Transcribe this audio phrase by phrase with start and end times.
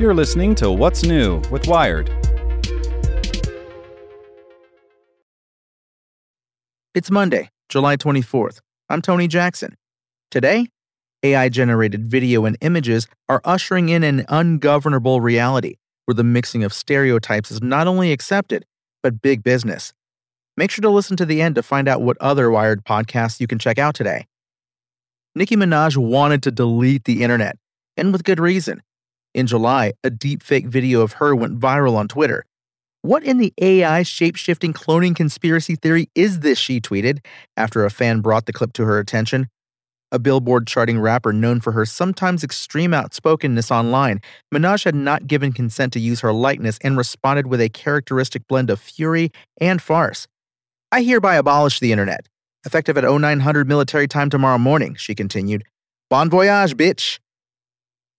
[0.00, 2.08] You're listening to What's New with Wired.
[6.94, 8.60] It's Monday, July 24th.
[8.88, 9.74] I'm Tony Jackson.
[10.30, 10.68] Today,
[11.24, 16.72] AI generated video and images are ushering in an ungovernable reality where the mixing of
[16.72, 18.64] stereotypes is not only accepted,
[19.02, 19.92] but big business.
[20.56, 23.46] Make sure to listen to the end to find out what other Wired podcasts you
[23.46, 24.26] can check out today.
[25.38, 27.56] Nicki Minaj wanted to delete the internet,
[27.96, 28.82] and with good reason.
[29.34, 32.44] In July, a deepfake video of her went viral on Twitter.
[33.02, 36.58] What in the AI shape shifting cloning conspiracy theory is this?
[36.58, 37.24] She tweeted
[37.56, 39.46] after a fan brought the clip to her attention.
[40.10, 44.20] A Billboard charting rapper known for her sometimes extreme outspokenness online,
[44.52, 48.70] Minaj had not given consent to use her likeness and responded with a characteristic blend
[48.70, 50.26] of fury and farce.
[50.90, 52.26] I hereby abolish the internet.
[52.66, 55.64] Effective at 0900 military time tomorrow morning, she continued.
[56.10, 57.18] Bon voyage, bitch.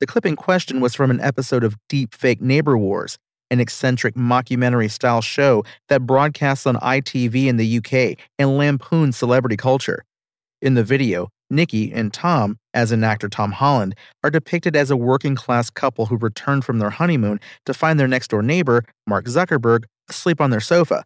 [0.00, 3.16] The clip in question was from an episode of Deep Fake Neighbor Wars,
[3.50, 9.56] an eccentric mockumentary style show that broadcasts on ITV in the UK and lampoons celebrity
[9.56, 10.04] culture.
[10.60, 14.96] In the video, Nicki and Tom, as in actor Tom Holland, are depicted as a
[14.96, 19.26] working class couple who returned from their honeymoon to find their next door neighbor, Mark
[19.26, 21.04] Zuckerberg, asleep on their sofa.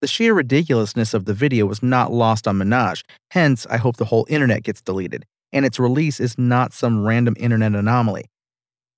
[0.00, 4.04] The sheer ridiculousness of the video was not lost on Minaj, hence, I hope the
[4.04, 8.26] whole internet gets deleted and its release is not some random internet anomaly.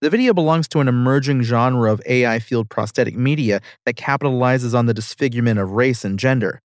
[0.01, 4.87] The video belongs to an emerging genre of AI fueled prosthetic media that capitalizes on
[4.87, 6.61] the disfigurement of race and gender.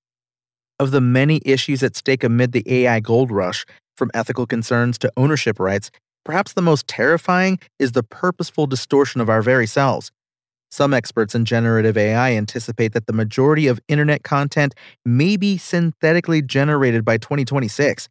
[0.79, 5.11] Of the many issues at stake amid the AI gold rush, from ethical concerns to
[5.15, 5.91] ownership rights,
[6.25, 10.11] perhaps the most terrifying is the purposeful distortion of our very selves.
[10.73, 14.73] Some experts in generative AI anticipate that the majority of internet content
[15.05, 18.09] may be synthetically generated by 2026,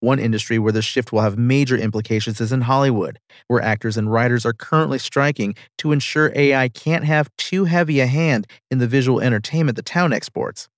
[0.00, 4.10] one industry where this shift will have major implications is in Hollywood, where actors and
[4.10, 8.88] writers are currently striking to ensure AI can't have too heavy a hand in the
[8.88, 10.70] visual entertainment the town exports.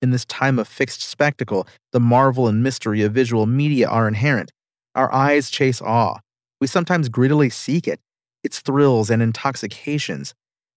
[0.00, 4.50] In this time of fixed spectacle, the marvel and mystery of visual media are inherent.
[4.94, 6.20] Our eyes chase awe.
[6.58, 8.00] We sometimes greedily seek it,
[8.42, 10.34] its thrills and intoxications.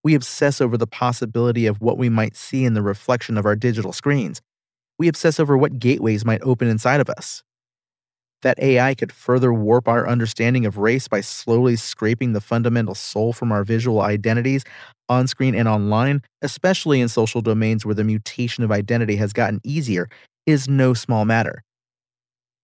[0.08, 3.58] We obsess over the possibility of what we might see in the reflection of our
[3.58, 4.40] digital screens.
[4.98, 7.44] We obsess over what gateways might open inside of us
[8.42, 13.34] that AI could further warp our understanding of race by slowly scraping the fundamental soul
[13.34, 14.64] from our visual identities
[15.10, 19.60] on screen and online, especially in social domains where the mutation of identity has gotten
[19.66, 20.08] easier,
[20.46, 21.66] is no small matter.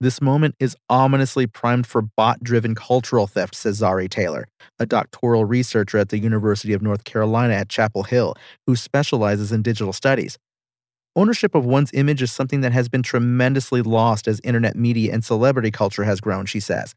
[0.04, 5.46] This moment is ominously primed for bot driven cultural theft, says Zari Taylor, a doctoral
[5.46, 8.36] researcher at the University of North Carolina at Chapel Hill
[8.68, 10.38] who specializes in digital studies.
[11.16, 15.24] Ownership of one's image is something that has been tremendously lost as internet media and
[15.24, 16.94] celebrity culture has grown, she says.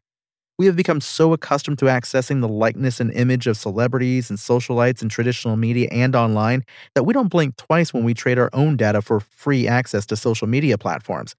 [0.59, 5.01] We have become so accustomed to accessing the likeness and image of celebrities and socialites
[5.01, 8.75] in traditional media and online that we don't blink twice when we trade our own
[8.75, 11.37] data for free access to social media platforms.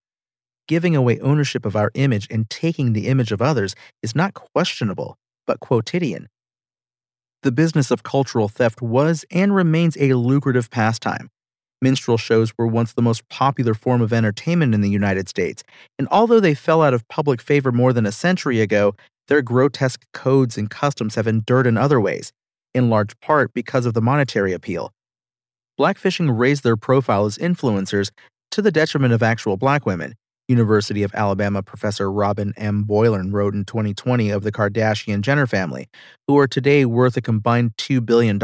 [0.69, 5.17] Giving away ownership of our image and taking the image of others is not questionable,
[5.47, 6.29] but quotidian.
[7.43, 11.31] The business of cultural theft was and remains a lucrative pastime
[11.81, 15.63] Minstrel shows were once the most popular form of entertainment in the United States,
[15.99, 18.95] and although they fell out of public favor more than a century ago,
[19.29, 22.33] their grotesque codes and customs have endured in other ways,
[22.75, 24.93] in large part because of the monetary appeal.
[25.79, 28.11] Blackfishing raised their profile as influencers
[28.51, 30.15] to the detriment of actual black women.
[30.49, 32.83] University of Alabama professor Robin M.
[32.83, 35.89] Boylorn wrote in 2020 of the Kardashian Jenner family,
[36.27, 38.41] who are today worth a combined $2 billion.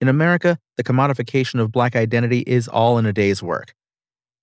[0.00, 3.72] In America, the commodification of black identity is all in a day's work.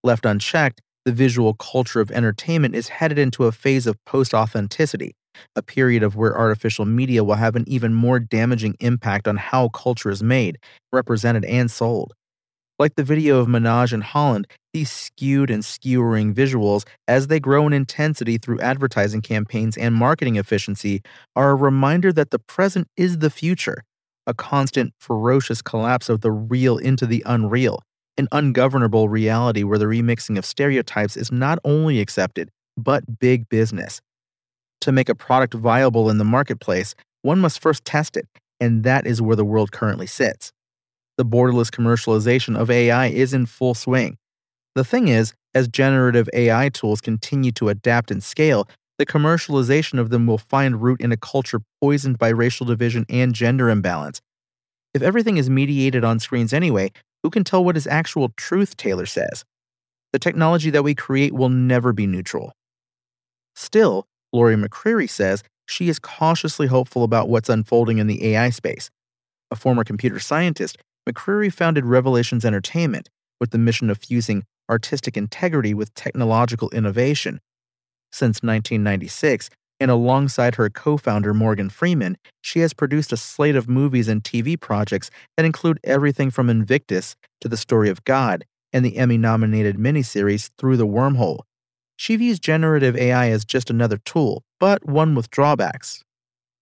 [0.03, 5.15] Left unchecked, the visual culture of entertainment is headed into a phase of post authenticity,
[5.55, 9.69] a period of where artificial media will have an even more damaging impact on how
[9.69, 10.57] culture is made,
[10.91, 12.13] represented, and sold.
[12.77, 17.65] Like the video of Minaj and Holland, these skewed and skewering visuals, as they grow
[17.67, 21.01] in intensity through advertising campaigns and marketing efficiency,
[21.37, 23.83] are a reminder that the present is the future
[24.27, 27.79] a constant, ferocious collapse of the real into the unreal,
[28.17, 34.01] an ungovernable reality where the remixing of stereotypes is not only accepted, but big business.
[34.81, 38.27] To make a product viable in the marketplace, one must first test it,
[38.59, 40.51] and that is where the world currently sits.
[41.17, 44.17] The borderless commercialization of AI is in full swing.
[44.75, 48.67] The thing is, as generative AI tools continue to adapt and scale,
[48.97, 53.33] the commercialization of them will find root in a culture poisoned by racial division and
[53.33, 54.21] gender imbalance.
[54.93, 56.91] If everything is mediated on screens anyway,
[57.23, 59.43] who can tell what is actual truth, Taylor says?
[60.13, 62.53] The technology that we create will never be neutral.
[63.55, 68.89] Still, Lori McCreary says she is cautiously hopeful about what's unfolding in the AI space.
[69.51, 70.77] A former computer scientist,
[71.07, 73.09] McCreary founded Revelations Entertainment
[73.39, 77.39] with the mission of fusing artistic integrity with technological innovation.
[78.11, 79.49] Since 1996,
[79.79, 84.23] and alongside her co founder Morgan Freeman, she has produced a slate of movies and
[84.23, 89.17] TV projects that include everything from Invictus to The Story of God and the Emmy
[89.17, 91.39] nominated miniseries Through the Wormhole.
[91.97, 96.04] She views generative AI as just another tool, but one with drawbacks.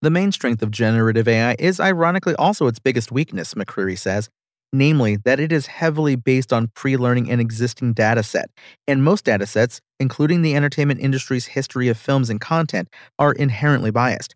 [0.04, 4.28] The main strength of generative AI is ironically also its biggest weakness, McCreary says,
[4.74, 8.48] namely that it is heavily based on pre-learning an existing dataset,
[8.86, 14.36] and most datasets, including the entertainment industry's history of films and content, are inherently biased.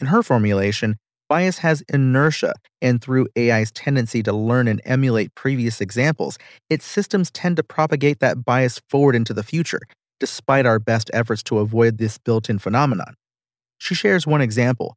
[0.00, 0.96] In her formulation,
[1.28, 6.38] bias has inertia, and through AI's tendency to learn and emulate previous examples,
[6.70, 9.82] its systems tend to propagate that bias forward into the future,
[10.18, 13.14] despite our best efforts to avoid this built in phenomenon.
[13.78, 14.96] She shares one example.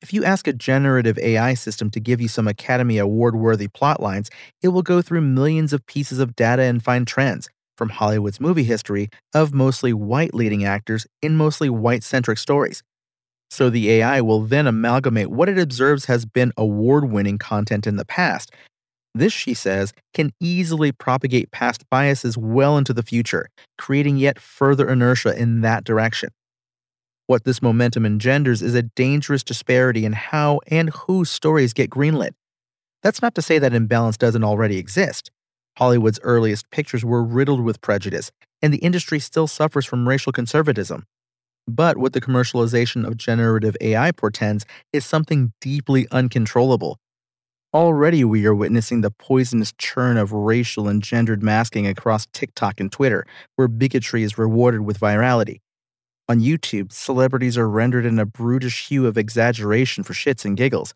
[0.00, 4.30] If you ask a generative AI system to give you some Academy Award worthy plotlines,
[4.60, 8.64] it will go through millions of pieces of data and find trends, from Hollywood's movie
[8.64, 12.82] history, of mostly white leading actors in mostly white centric stories.
[13.48, 17.96] So the AI will then amalgamate what it observes has been award winning content in
[17.96, 18.50] the past.
[19.14, 24.88] This, she says, can easily propagate past biases well into the future, creating yet further
[24.88, 26.30] inertia in that direction.
[27.28, 32.32] What this momentum engenders is a dangerous disparity in how and whose stories get greenlit.
[33.02, 35.30] That's not to say that imbalance doesn't already exist.
[35.78, 38.30] Hollywood's earliest pictures were riddled with prejudice,
[38.60, 41.04] and the industry still suffers from racial conservatism.
[41.68, 46.98] But what the commercialization of generative AI portends is something deeply uncontrollable.
[47.72, 52.90] Already, we are witnessing the poisonous churn of racial and gendered masking across TikTok and
[52.90, 53.24] Twitter,
[53.56, 55.60] where bigotry is rewarded with virality.
[56.32, 60.94] On YouTube, celebrities are rendered in a brutish hue of exaggeration for shits and giggles.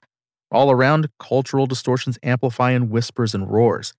[0.50, 3.92] All around, cultural distortions amplify in whispers and roars.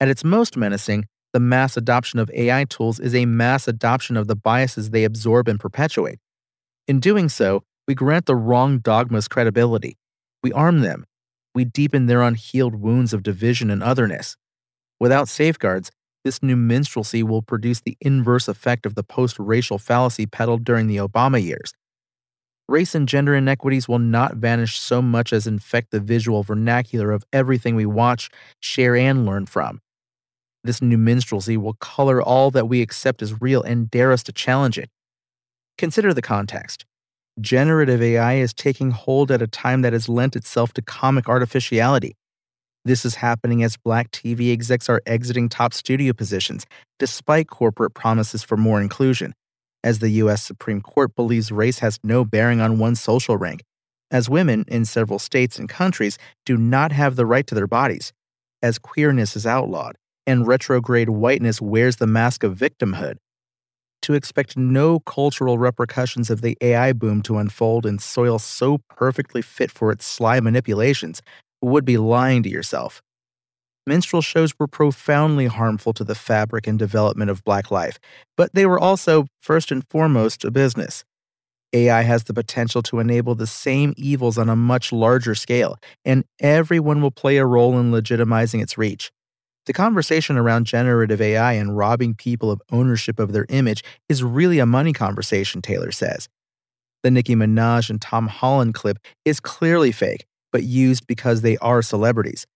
[0.00, 4.26] At its most menacing, the mass adoption of AI tools is a mass adoption of
[4.26, 6.18] the biases they absorb and perpetuate.
[6.86, 9.96] In doing so, we grant the wrong dogmas credibility.
[10.42, 11.06] We arm them.
[11.54, 14.36] We deepen their unhealed wounds of division and otherness.
[14.98, 15.90] Without safeguards,
[16.24, 20.86] this new minstrelsy will produce the inverse effect of the post racial fallacy peddled during
[20.86, 21.72] the Obama years.
[22.68, 27.24] Race and gender inequities will not vanish so much as infect the visual vernacular of
[27.32, 28.30] everything we watch,
[28.60, 29.80] share, and learn from.
[30.62, 34.32] This new minstrelsy will color all that we accept as real and dare us to
[34.32, 34.90] challenge it.
[35.78, 36.84] Consider the context.
[37.40, 42.16] Generative AI is taking hold at a time that has lent itself to comic artificiality.
[42.84, 46.64] This is happening as black TV execs are exiting top studio positions,
[46.98, 49.34] despite corporate promises for more inclusion,
[49.84, 50.42] as the U.S.
[50.42, 53.62] Supreme Court believes race has no bearing on one's social rank,
[54.10, 56.16] as women in several states and countries
[56.46, 58.14] do not have the right to their bodies,
[58.62, 59.96] as queerness is outlawed,
[60.26, 63.16] and retrograde whiteness wears the mask of victimhood.
[64.02, 69.42] To expect no cultural repercussions of the AI boom to unfold in soil so perfectly
[69.42, 71.20] fit for its sly manipulations
[71.62, 73.02] would be lying to yourself.
[73.86, 77.98] Minstrel shows were profoundly harmful to the fabric and development of Black life,
[78.36, 81.04] but they were also, first and foremost, a business.
[81.72, 86.24] AI has the potential to enable the same evils on a much larger scale, and
[86.40, 89.10] everyone will play a role in legitimizing its reach.
[89.66, 94.58] The conversation around generative AI and robbing people of ownership of their image is really
[94.58, 96.28] a money conversation, Taylor says.
[97.02, 101.82] The Nicki Minaj and Tom Holland clip is clearly fake, but used because they are
[101.82, 102.46] celebrities.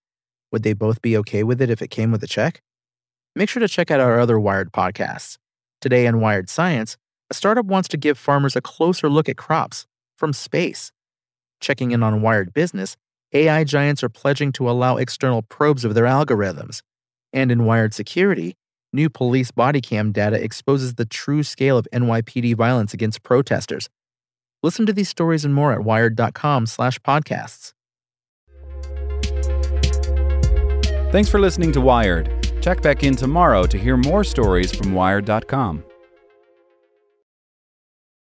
[0.52, 2.60] Would they both be okay with it if it came with a check?
[3.34, 5.36] Make sure to check out our other Wired podcasts.
[5.80, 6.96] Today in Wired Science,
[7.30, 9.86] a startup wants to give farmers a closer look at crops
[10.16, 10.92] from space.
[11.60, 12.96] Checking in on Wired Business,
[13.32, 16.82] AI giants are pledging to allow external probes of their algorithms.
[17.32, 18.54] And in Wired Security,
[18.92, 23.88] new police body cam data exposes the true scale of NYPD violence against protesters.
[24.62, 27.72] Listen to these stories and more at wired.com/podcasts.
[31.14, 32.28] Thanks for listening to Wired.
[32.60, 35.84] Check back in tomorrow to hear more stories from Wired.com.